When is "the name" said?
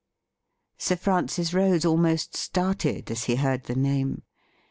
3.65-4.23